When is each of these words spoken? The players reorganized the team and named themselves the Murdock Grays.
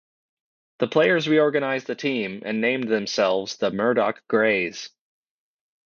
The 0.79 0.87
players 0.87 1.29
reorganized 1.29 1.85
the 1.85 1.93
team 1.93 2.41
and 2.43 2.59
named 2.59 2.89
themselves 2.89 3.57
the 3.57 3.69
Murdock 3.69 4.27
Grays. 4.27 4.89